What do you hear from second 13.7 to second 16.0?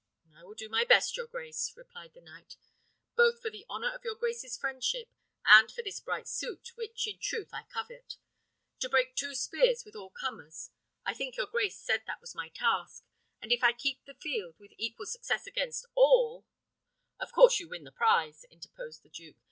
keep the field with equal success against